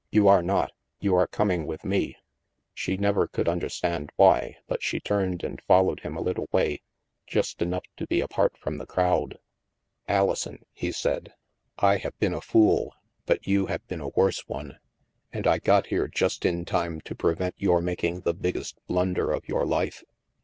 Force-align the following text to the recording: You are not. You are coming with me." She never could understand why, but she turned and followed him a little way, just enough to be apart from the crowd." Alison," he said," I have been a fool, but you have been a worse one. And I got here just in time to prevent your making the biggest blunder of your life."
You 0.11 0.27
are 0.27 0.41
not. 0.41 0.71
You 0.99 1.13
are 1.13 1.27
coming 1.27 1.67
with 1.67 1.85
me." 1.85 2.17
She 2.73 2.97
never 2.97 3.27
could 3.27 3.47
understand 3.47 4.11
why, 4.15 4.57
but 4.67 4.81
she 4.81 4.99
turned 4.99 5.43
and 5.43 5.61
followed 5.61 5.99
him 5.99 6.17
a 6.17 6.21
little 6.21 6.49
way, 6.51 6.81
just 7.27 7.61
enough 7.61 7.83
to 7.97 8.07
be 8.07 8.19
apart 8.19 8.57
from 8.57 8.79
the 8.79 8.87
crowd." 8.87 9.37
Alison," 10.19 10.65
he 10.73 10.91
said," 10.91 11.35
I 11.77 11.97
have 11.97 12.17
been 12.17 12.33
a 12.33 12.41
fool, 12.41 12.95
but 13.27 13.45
you 13.45 13.67
have 13.67 13.85
been 13.87 14.01
a 14.01 14.07
worse 14.07 14.47
one. 14.47 14.79
And 15.31 15.45
I 15.45 15.59
got 15.59 15.85
here 15.93 16.07
just 16.07 16.47
in 16.47 16.65
time 16.65 17.01
to 17.01 17.13
prevent 17.13 17.53
your 17.59 17.79
making 17.79 18.21
the 18.21 18.33
biggest 18.33 18.79
blunder 18.87 19.31
of 19.31 19.47
your 19.47 19.67
life." 19.67 20.03